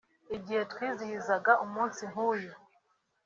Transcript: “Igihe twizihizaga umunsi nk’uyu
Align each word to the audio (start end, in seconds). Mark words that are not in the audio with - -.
“Igihe 0.35 0.61
twizihizaga 0.71 1.51
umunsi 1.65 2.01
nk’uyu 2.11 2.51